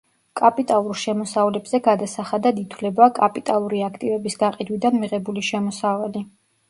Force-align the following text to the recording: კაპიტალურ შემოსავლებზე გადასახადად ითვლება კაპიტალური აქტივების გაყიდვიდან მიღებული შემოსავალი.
კაპიტალურ 0.39 0.95
შემოსავლებზე 1.01 1.81
გადასახადად 1.89 2.61
ითვლება 2.63 3.09
კაპიტალური 3.19 3.83
აქტივების 3.89 4.39
გაყიდვიდან 4.45 4.99
მიღებული 5.05 5.45
შემოსავალი. 5.51 6.25